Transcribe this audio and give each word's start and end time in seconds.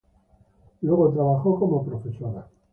Luego 0.81 1.09
trabajó 1.11 1.59
como 1.59 1.85
profesora. 1.85 2.47